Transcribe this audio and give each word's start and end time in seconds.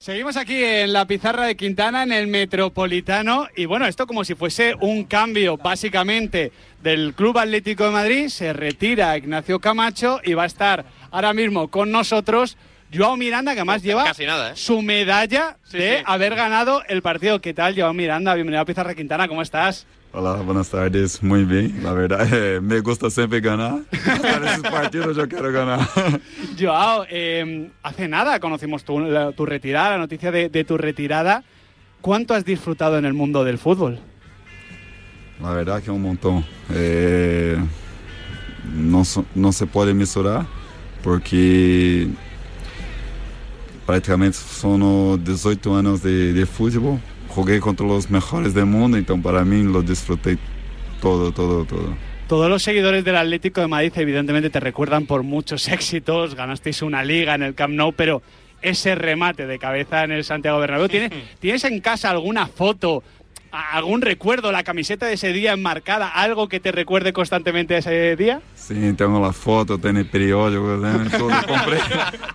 Seguimos 0.00 0.36
aquí 0.36 0.62
en 0.62 0.92
la 0.92 1.08
pizarra 1.08 1.46
de 1.46 1.56
Quintana, 1.56 2.04
en 2.04 2.12
el 2.12 2.28
Metropolitano, 2.28 3.48
y 3.56 3.66
bueno, 3.66 3.84
esto 3.84 4.06
como 4.06 4.22
si 4.22 4.36
fuese 4.36 4.76
un 4.80 5.02
cambio 5.02 5.56
básicamente 5.56 6.52
del 6.84 7.14
Club 7.14 7.36
Atlético 7.36 7.82
de 7.82 7.90
Madrid, 7.90 8.28
se 8.28 8.52
retira 8.52 9.18
Ignacio 9.18 9.58
Camacho 9.58 10.20
y 10.22 10.34
va 10.34 10.44
a 10.44 10.46
estar 10.46 10.84
ahora 11.10 11.34
mismo 11.34 11.66
con 11.66 11.90
nosotros 11.90 12.56
Joao 12.92 13.16
Miranda, 13.16 13.52
que 13.52 13.60
además 13.60 13.82
lleva 13.82 14.04
Casi 14.04 14.24
nada, 14.24 14.50
¿eh? 14.52 14.56
su 14.56 14.80
medalla 14.80 15.58
Sí, 15.64 15.76
de 15.78 15.98
sí. 15.98 16.02
haber 16.06 16.34
ganado 16.34 16.82
el 16.88 17.02
partido. 17.02 17.40
¿Qué 17.40 17.52
tal, 17.52 17.74
Joao 17.78 17.92
Miranda? 17.92 18.34
Bienvenido 18.34 18.62
a 18.62 18.64
Pizarra 18.64 18.94
Quintana, 18.94 19.28
¿cómo 19.28 19.42
estás? 19.42 19.86
Hola, 20.12 20.36
buenas 20.36 20.70
tardes. 20.70 21.22
Muy 21.22 21.44
bien. 21.44 21.82
La 21.82 21.92
verdad, 21.92 22.26
eh, 22.32 22.60
me 22.62 22.80
gusta 22.80 23.10
siempre 23.10 23.40
ganar. 23.40 23.80
Para 24.22 24.52
esos 24.54 24.62
partidos 24.70 25.16
yo 25.16 25.28
quiero 25.28 25.52
ganar. 25.52 25.80
Joao, 26.58 27.04
eh, 27.10 27.68
hace 27.82 28.08
nada 28.08 28.40
conocimos 28.40 28.84
tu, 28.84 28.98
la- 29.00 29.32
tu 29.32 29.44
retirada, 29.44 29.90
la 29.90 29.98
noticia 29.98 30.30
de, 30.32 30.48
de 30.48 30.64
tu 30.64 30.78
retirada. 30.78 31.44
¿Cuánto 32.00 32.32
has 32.32 32.44
disfrutado 32.44 32.96
en 32.96 33.04
el 33.04 33.12
mundo 33.12 33.44
del 33.44 33.58
fútbol? 33.58 33.98
La 35.42 35.50
verdad 35.50 35.82
que 35.82 35.90
un 35.90 36.00
montón. 36.02 36.44
Eh, 36.72 37.58
no, 38.72 39.04
se 39.04 39.66
puede 39.66 39.92
mensurar 39.92 40.46
porque 41.02 42.08
prácticamente 43.88 44.36
son 44.36 45.24
18 45.24 45.74
años 45.78 46.02
de, 46.02 46.34
de 46.34 46.44
fútbol. 46.44 47.00
Jugué 47.28 47.58
contra 47.58 47.86
los 47.86 48.10
mejores 48.10 48.52
del 48.52 48.66
mundo, 48.66 48.98
entonces 48.98 49.24
para 49.24 49.46
mí 49.46 49.62
lo 49.62 49.80
disfruté 49.80 50.36
todo, 51.00 51.32
todo, 51.32 51.64
todo. 51.64 51.96
Todos 52.28 52.50
los 52.50 52.62
seguidores 52.62 53.02
del 53.02 53.16
Atlético 53.16 53.62
de 53.62 53.66
Madrid 53.66 53.90
evidentemente 53.96 54.50
te 54.50 54.60
recuerdan 54.60 55.06
por 55.06 55.22
muchos 55.22 55.68
éxitos, 55.78 56.34
ganasteis 56.34 56.82
una 56.82 57.02
liga 57.02 57.34
en 57.34 57.42
el 57.42 57.54
Camp 57.54 57.72
Nou, 57.72 57.92
pero 57.92 58.20
ese 58.60 58.94
remate 58.94 59.46
de 59.46 59.58
cabeza 59.58 60.04
en 60.04 60.12
el 60.12 60.22
Santiago 60.22 60.58
Bernabéu, 60.58 60.88
¿tienes, 60.88 61.10
¿tienes 61.40 61.64
en 61.64 61.80
casa 61.80 62.10
alguna 62.10 62.46
foto, 62.46 63.02
algún 63.50 64.02
recuerdo, 64.02 64.52
la 64.52 64.62
camiseta 64.64 65.06
de 65.06 65.14
ese 65.14 65.32
día 65.32 65.52
enmarcada, 65.52 66.08
algo 66.08 66.48
que 66.48 66.60
te 66.60 66.72
recuerde 66.72 67.12
constantemente 67.12 67.74
a 67.74 67.78
ese 67.78 68.16
día? 68.16 68.40
Sí, 68.54 68.92
tengo 68.94 69.20
la 69.20 69.32
foto, 69.32 69.78
tengo 69.78 69.98
el 70.00 70.06
periódico, 70.06 70.80
tengo 70.80 71.10
todo. 71.18 71.30
Compré, 71.46 71.78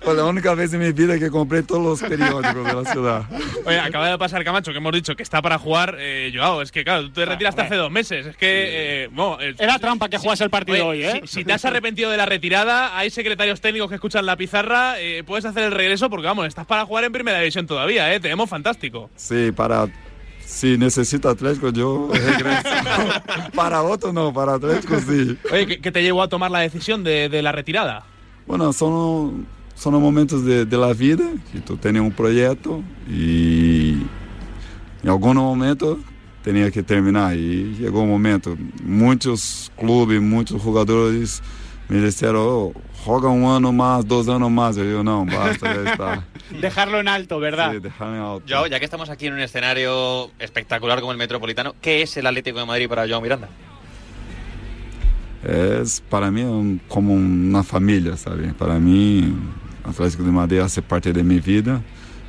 fue 0.00 0.14
la 0.14 0.24
única 0.24 0.54
vez 0.54 0.72
en 0.74 0.80
mi 0.80 0.92
vida 0.92 1.18
que 1.18 1.30
compré 1.30 1.62
todos 1.62 1.82
los 2.00 2.08
periódicos 2.08 2.64
de 2.66 2.74
la 2.74 2.84
ciudad. 2.92 3.22
Oye, 3.64 3.78
acaba 3.78 4.10
de 4.10 4.18
pasar 4.18 4.44
Camacho, 4.44 4.72
que 4.72 4.78
hemos 4.78 4.92
dicho 4.92 5.16
que 5.16 5.22
está 5.22 5.40
para 5.42 5.58
jugar. 5.58 5.96
Eh, 5.98 6.32
Joao, 6.34 6.62
es 6.62 6.72
que 6.72 6.84
claro, 6.84 7.04
tú 7.04 7.10
te 7.10 7.24
retiraste 7.24 7.62
hace 7.62 7.76
dos 7.76 7.90
meses. 7.90 8.26
Es 8.26 8.36
que. 8.36 9.04
eh, 9.04 9.08
bueno, 9.12 9.38
eh, 9.40 9.54
Era 9.58 9.78
trampa 9.78 10.08
que 10.08 10.18
jugase 10.18 10.44
el 10.44 10.50
partido 10.50 10.86
hoy, 10.88 11.04
¿eh? 11.04 11.20
Si, 11.24 11.38
si 11.38 11.44
te 11.44 11.52
has 11.52 11.64
arrepentido 11.64 12.10
de 12.10 12.16
la 12.16 12.26
retirada, 12.26 12.96
hay 12.96 13.10
secretarios 13.10 13.60
técnicos 13.60 13.88
que 13.88 13.94
escuchan 13.96 14.26
la 14.26 14.36
pizarra, 14.36 15.00
eh, 15.00 15.22
puedes 15.26 15.44
hacer 15.44 15.64
el 15.64 15.72
regreso 15.72 16.10
porque, 16.10 16.26
vamos, 16.26 16.46
estás 16.46 16.66
para 16.66 16.84
jugar 16.84 17.04
en 17.04 17.12
primera 17.12 17.38
división 17.38 17.66
todavía, 17.66 18.12
¿eh? 18.14 18.20
Tenemos 18.20 18.48
fantástico. 18.48 19.10
Sí, 19.16 19.52
para. 19.52 19.86
Si 20.48 20.78
necesita 20.78 21.28
Atlético, 21.30 21.68
yo 21.68 22.08
regreso. 22.10 22.62
para 23.54 23.82
otro 23.82 24.14
no, 24.14 24.32
para 24.32 24.54
Atlético 24.54 24.98
sí. 24.98 25.36
Oye, 25.52 25.66
¿qué, 25.66 25.78
qué 25.78 25.92
te 25.92 26.02
llevó 26.02 26.22
a 26.22 26.28
tomar 26.28 26.50
la 26.50 26.60
decisión 26.60 27.04
de, 27.04 27.28
de 27.28 27.42
la 27.42 27.52
retirada? 27.52 28.06
Bueno, 28.46 28.72
son, 28.72 29.46
son 29.74 30.00
momentos 30.00 30.46
de, 30.46 30.64
de 30.64 30.76
la 30.78 30.94
vida 30.94 31.24
que 31.52 31.60
tú 31.60 31.76
tienes 31.76 32.00
un 32.00 32.12
proyecto 32.12 32.82
y 33.06 33.98
en 35.02 35.10
algún 35.10 35.36
momento 35.36 35.98
tenía 36.42 36.70
que 36.70 36.82
terminar 36.82 37.36
y 37.36 37.74
llegó 37.78 38.00
un 38.00 38.08
momento. 38.08 38.56
Muchos 38.82 39.70
clubes, 39.78 40.20
muchos 40.22 40.62
jugadores 40.62 41.42
me 41.88 42.00
dijeron, 42.00 42.36
oh, 42.38 42.72
juega 43.04 43.28
un 43.28 43.44
año 43.44 43.72
más, 43.72 44.06
dos 44.06 44.28
años 44.28 44.50
más. 44.50 44.76
Y 44.76 44.80
yo, 44.80 45.02
no, 45.02 45.24
basta, 45.24 45.74
ya 45.82 45.90
está. 45.92 46.24
Dejarlo 46.60 47.00
en 47.00 47.08
alto, 47.08 47.38
¿verdad? 47.40 47.72
Sí, 47.72 47.78
dejarme 47.80 48.18
alto. 48.18 48.42
Joao, 48.48 48.66
ya 48.66 48.78
que 48.78 48.84
estamos 48.84 49.08
aquí 49.10 49.26
en 49.26 49.34
un 49.34 49.40
escenario 49.40 50.30
espectacular 50.38 51.00
como 51.00 51.12
el 51.12 51.18
Metropolitano, 51.18 51.74
¿qué 51.80 52.02
es 52.02 52.16
el 52.16 52.26
Atlético 52.26 52.58
de 52.58 52.66
Madrid 52.66 52.88
para 52.88 53.06
Joao 53.08 53.20
Miranda? 53.20 53.48
Es 55.44 56.00
para 56.08 56.30
mí 56.30 56.42
un- 56.42 56.80
como 56.88 57.14
una 57.14 57.62
familia, 57.62 58.16
¿sabe? 58.16 58.52
Para 58.54 58.78
mí, 58.78 59.32
Atlético 59.84 60.24
de 60.24 60.32
Madrid 60.32 60.58
hace 60.58 60.82
parte 60.82 61.12
de 61.12 61.22
mi 61.22 61.38
vida. 61.40 61.80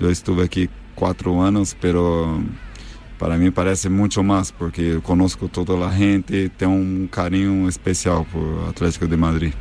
Yo 0.00 0.10
estuve 0.10 0.44
aquí 0.44 0.68
cuatro 0.94 1.42
años, 1.44 1.76
pero 1.80 2.40
para 3.18 3.36
mí 3.36 3.50
parece 3.50 3.88
mucho 3.88 4.22
más 4.22 4.52
porque 4.52 5.00
conozco 5.02 5.48
toda 5.48 5.78
la 5.78 5.92
gente, 5.92 6.48
tengo 6.50 6.74
un 6.74 7.08
cariño 7.10 7.68
especial 7.68 8.24
por 8.32 8.68
Atlético 8.68 9.06
de 9.06 9.16
Madrid. 9.16 9.52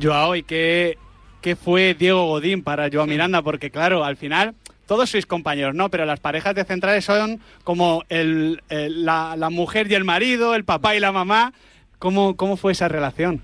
Joao, 0.00 0.34
¿y 0.36 0.42
qué, 0.42 0.96
qué 1.40 1.54
fue 1.56 1.94
Diego 1.94 2.26
Godín 2.26 2.62
para 2.62 2.88
Joao 2.90 3.06
Miranda? 3.06 3.42
Porque 3.42 3.70
claro, 3.70 4.04
al 4.04 4.16
final 4.16 4.54
todos 4.86 5.10
sois 5.10 5.26
compañeros, 5.26 5.74
¿no? 5.74 5.90
Pero 5.90 6.04
las 6.06 6.20
parejas 6.20 6.54
de 6.54 6.64
centrales 6.64 7.04
son 7.04 7.40
como 7.64 8.02
el, 8.08 8.62
el- 8.68 9.04
la, 9.04 9.36
la 9.36 9.50
mujer 9.50 9.90
y 9.90 9.94
el 9.94 10.04
marido, 10.04 10.54
el 10.54 10.64
papá 10.64 10.94
y 10.96 11.00
la 11.00 11.12
mamá. 11.12 11.52
¿Cómo, 11.98 12.34
cómo 12.36 12.56
fue 12.56 12.72
esa 12.72 12.88
relación? 12.88 13.40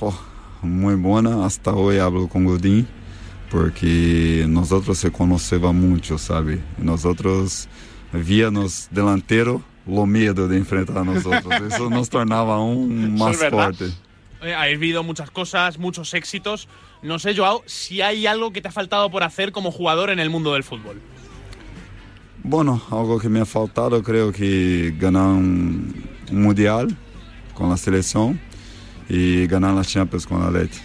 Oh, 0.00 0.16
muy 0.62 0.94
buena, 0.94 1.44
hasta 1.46 1.72
hoy 1.72 1.98
hablo 1.98 2.28
con 2.28 2.44
Godín 2.44 2.86
porque 3.50 4.44
nosotros 4.48 4.98
se 4.98 5.10
conocemos 5.10 5.74
mucho, 5.74 6.18
¿sabe? 6.18 6.60
Nosotros 6.76 7.66
víamos 8.12 8.88
delantero 8.90 9.62
lo 9.86 10.06
miedo 10.06 10.48
de 10.48 10.58
enfrentar 10.58 10.98
a 10.98 11.04
nosotros. 11.04 11.44
Eso 11.72 11.90
nos 11.90 12.08
tornaba 12.10 12.56
aún 12.56 13.16
más 13.16 13.40
es 13.40 13.50
fuerte. 13.50 13.90
Oye, 14.40 14.54
habéis 14.54 14.78
vivido 14.78 15.02
muchas 15.02 15.30
cosas, 15.30 15.78
muchos 15.78 16.14
éxitos. 16.14 16.68
No 17.02 17.18
sé, 17.18 17.34
Joao, 17.34 17.62
si 17.66 18.02
hay 18.02 18.26
algo 18.26 18.52
que 18.52 18.60
te 18.60 18.68
ha 18.68 18.72
faltado 18.72 19.10
por 19.10 19.22
hacer 19.22 19.50
como 19.52 19.72
jugador 19.72 20.10
en 20.10 20.20
el 20.20 20.30
mundo 20.30 20.52
del 20.54 20.62
fútbol. 20.62 21.00
Bueno, 22.44 22.80
algo 22.90 23.18
que 23.18 23.28
me 23.28 23.40
ha 23.40 23.46
faltado 23.46 24.02
creo 24.02 24.32
que 24.32 24.94
ganar 24.98 25.26
un, 25.26 26.04
un 26.30 26.42
mundial 26.42 26.96
con 27.54 27.68
la 27.68 27.76
selección 27.76 28.40
y 29.08 29.46
ganar 29.46 29.74
la 29.74 29.84
Champions 29.84 30.26
con 30.26 30.40
la 30.40 30.50
Leti. 30.50 30.78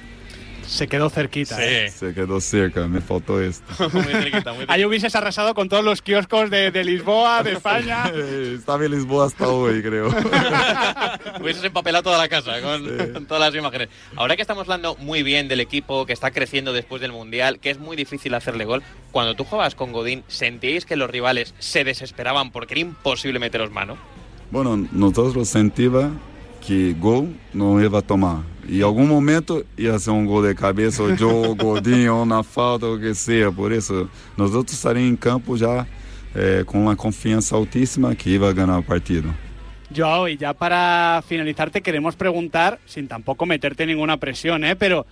Se 0.73 0.87
quedó 0.87 1.07
cerquita. 1.11 1.55
¿eh? 1.59 1.87
Se 1.91 2.15
quedó 2.15 2.41
cerca, 2.41 2.87
me 2.87 2.99
faltó 2.99 3.39
esto. 3.39 3.63
muy 3.93 4.01
cerquita, 4.05 4.53
muy 4.53 4.65
Ahí 4.67 4.83
hubieses 4.83 5.15
arrasado 5.15 5.53
con 5.53 5.69
todos 5.69 5.85
los 5.85 6.01
kioscos 6.01 6.49
de, 6.49 6.71
de 6.71 6.83
Lisboa, 6.83 7.43
de 7.43 7.51
España. 7.51 8.05
Estaba 8.55 8.83
en 8.83 8.91
Lisboa 8.91 9.27
hasta 9.27 9.47
hoy, 9.47 9.83
creo. 9.83 10.07
Hubieses 11.41 11.63
empapelado 11.63 12.01
toda 12.03 12.17
la 12.17 12.27
casa 12.27 12.59
con, 12.61 12.83
Sí. 12.85 13.11
con 13.13 13.25
todas 13.27 13.41
las 13.53 13.55
imágenes. 13.59 13.89
Ahora 14.15 14.35
que 14.35 14.41
estamos 14.41 14.61
hablando 14.63 14.95
muy 14.95 15.21
bien 15.21 15.47
del 15.47 15.59
equipo 15.59 16.07
que 16.07 16.13
está 16.13 16.31
creciendo 16.31 16.73
después 16.73 17.01
del 17.01 17.11
Mundial, 17.11 17.59
que 17.59 17.69
es 17.69 17.77
muy 17.77 17.95
difícil 17.95 18.33
hacerle 18.33 18.65
gol, 18.65 18.81
cuando 19.11 19.35
tú 19.35 19.43
jugabas 19.43 19.75
con 19.75 19.91
Godín, 19.91 20.23
¿sentíais 20.27 20.85
que 20.87 20.95
los 20.95 21.07
rivales 21.09 21.53
se 21.59 21.83
desesperaban 21.83 22.51
porque 22.51 22.73
era 22.73 22.81
imposible 22.81 23.37
meteros 23.37 23.69
mano? 23.69 23.95
Bueno, 24.49 24.75
nosotros 24.91 25.47
sentíamos 25.47 26.13
que 26.65 26.95
gol 26.97 27.35
no 27.53 27.79
iba 27.79 27.99
a 27.99 28.01
tomar. 28.01 28.37
Y 28.67 28.77
en 28.77 28.83
algún 28.83 29.09
momento 29.09 29.63
iba 29.77 29.95
a 29.95 29.99
ser 29.99 30.13
un 30.13 30.25
gol 30.25 30.45
de 30.45 30.55
cabeza, 30.55 31.03
o 31.03 31.15
yo, 31.15 31.55
Godinho, 31.55 32.23
una 32.23 32.43
falta, 32.43 32.87
o 32.87 32.99
que 32.99 33.13
sea. 33.13 33.51
Por 33.51 33.73
eso, 33.73 34.09
nosotros 34.37 34.73
estaríamos 34.73 35.09
en 35.09 35.17
campo 35.17 35.55
ya 35.57 35.85
eh, 36.35 36.63
con 36.65 36.81
una 36.81 36.95
confianza 36.95 37.55
altísima 37.55 38.15
que 38.15 38.29
iba 38.31 38.49
a 38.49 38.53
ganar 38.53 38.79
el 38.79 38.85
partido. 38.85 39.31
Joao, 39.95 40.27
y 40.27 40.37
ya 40.37 40.53
para 40.53 41.23
finalizar 41.27 41.69
te 41.69 41.81
queremos 41.81 42.15
preguntar, 42.15 42.79
sin 42.85 43.07
tampoco 43.07 43.45
meterte 43.45 43.85
ninguna 43.85 44.17
presión, 44.17 44.63
¿eh? 44.63 44.75
Pero, 44.75 45.05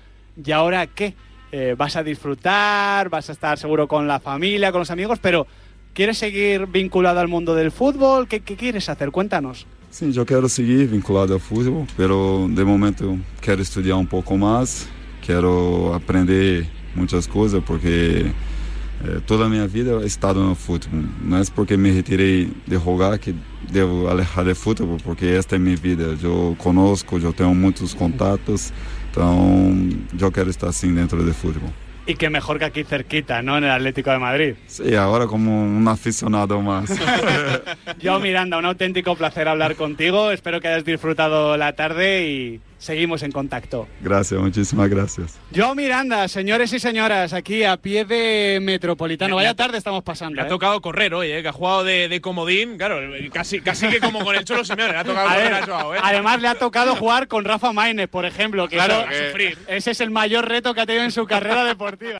¿y 0.44 0.51
ahora 0.51 0.88
qué? 0.88 1.13
Eh, 1.51 1.75
¿Vas 1.78 1.95
a 1.95 2.03
disfrutar? 2.03 3.09
¿Vas 3.09 3.29
a 3.29 3.33
estar 3.33 3.57
seguro 3.57 3.88
con 3.88 4.07
la 4.07 4.19
familia, 4.19 4.72
con 4.72 4.79
los 4.79 4.91
amigos? 4.91 5.19
Pero, 5.22 5.45
¿quieres 5.94 6.18
seguir 6.18 6.66
vinculado 6.68 7.19
al 7.19 7.28
mundo 7.28 7.53
del 7.53 7.72
fútbol? 7.72 8.28
¿Qué, 8.28 8.39
qué 8.39 8.56
quieres 8.56 8.89
hacer? 8.89 9.12
Cuéntanos. 9.12 9.68
Sim, 9.91 10.13
eu 10.16 10.25
quero 10.25 10.47
seguir 10.47 10.88
vinculado 10.88 11.34
ao 11.34 11.40
futebol, 11.40 11.85
pero 11.97 12.50
de 12.50 12.63
momento 12.63 13.19
quero 13.41 13.62
estudar 13.62 13.97
um 13.97 14.06
pouco 14.06 14.38
mais, 14.38 14.88
quero 15.22 15.91
aprender 15.94 16.66
muitas 16.96 17.28
coisas, 17.28 17.62
porque 17.62 18.31
eh, 19.03 19.19
toda 19.28 19.47
a 19.47 19.50
minha 19.50 19.68
vida 19.68 19.90
eu 19.90 20.06
estado 20.06 20.41
no 20.41 20.56
futebol. 20.56 21.04
Não 21.21 21.39
é 21.39 21.44
porque 21.54 21.75
me 21.75 21.92
retirei 21.92 22.50
de 22.65 22.75
jogar 22.75 23.19
que 23.19 23.36
devo 23.69 24.07
alejar 24.07 24.45
de 24.45 24.54
futebol, 24.54 24.95
porque 25.04 25.25
esta 25.25 25.57
é 25.57 25.60
minha 25.60 25.75
vida. 25.75 26.18
Eu 26.24 26.56
conosco, 26.57 27.18
eu 27.18 27.33
tenho 27.33 27.54
muitos 27.54 27.94
contatos, 27.94 28.71
então 29.12 29.77
eu 30.18 30.31
quero 30.31 30.50
estar 30.50 30.69
assim 30.69 30.95
dentro 30.95 31.21
do 31.21 31.33
futebol. 31.33 31.74
Y 32.07 32.15
que 32.15 32.30
mejor 32.30 32.57
que 32.57 32.65
aquí 32.65 32.83
cerquita, 32.83 33.42
¿no? 33.42 33.57
En 33.57 33.63
el 33.63 33.71
Atlético 33.71 34.09
de 34.12 34.18
Madrid. 34.18 34.56
Sim, 34.65 34.95
agora 34.95 35.27
como 35.27 35.63
um 35.63 35.88
aficionado 35.88 36.59
mais. 36.62 36.89
Joao 38.01 38.19
Miranda, 38.25 38.57
un 38.57 38.65
auténtico 38.65 39.15
placer 39.15 39.48
hablar 39.48 39.75
contigo. 39.75 40.31
Espero 40.31 40.59
que 40.59 40.68
hayas 40.68 40.83
disfrutado 40.83 41.57
la 41.57 41.74
tarde 41.74 42.27
y 42.27 42.62
seguimos 42.81 43.22
en 43.22 43.31
contacto. 43.31 43.88
graças, 44.01 44.38
muitíssimas 44.39 44.89
graças. 44.89 45.38
Joao 45.56 45.75
Miranda, 45.75 46.28
señores 46.28 46.74
y 46.74 46.80
señoras, 46.80 47.31
aquí 47.31 47.63
a 47.63 47.78
pie 47.78 48.06
de 48.06 48.57
Metropolitano. 48.62 49.36
Vaya 49.36 49.54
tarde 49.54 49.78
estamos 49.78 50.04
pasando. 50.04 50.36
Le 50.36 50.42
ha 50.42 50.45
¿eh? 50.45 50.50
tocado 50.50 50.81
correr 50.81 51.13
hoy, 51.13 51.31
¿eh? 51.31 51.42
que 51.44 51.48
ha 51.50 51.54
jugado 51.54 51.83
de, 51.83 52.10
de 52.10 52.19
comodín. 52.22 52.78
Claro, 52.78 53.00
casi, 53.31 53.62
casi 53.62 53.88
que 53.88 54.00
como 54.00 54.24
con 54.25 54.36
el 54.36 54.44
Cholo 54.44 54.66
Simeone. 54.66 54.94
Le 54.94 55.00
ha 55.00 55.04
tocado 55.04 55.28
A 55.30 55.33
correr 55.33 55.51
ver, 55.51 55.63
a 55.63 55.66
Joao, 55.66 55.95
¿eh? 55.95 56.00
Además 56.01 56.42
le 56.42 56.48
ha 56.48 56.56
tocado 56.56 56.95
jugar 56.95 57.28
con 57.28 57.45
Rafa 57.45 57.72
Maínez, 57.72 58.10
por 58.10 58.25
ejemplo, 58.25 58.68
que 58.68 58.75
Claro, 58.78 58.95
eso- 59.10 59.24
a 59.24 59.27
sufrir. 59.27 59.57
ese 59.68 59.92
es 59.92 60.01
el 60.01 60.10
mayor 60.10 60.48
reto 60.50 60.74
que 60.74 60.81
ha 60.81 60.86
tenido 60.88 61.04
en 61.06 61.12
su 61.12 61.25
carrera 61.27 61.63
deportiva. 61.63 62.19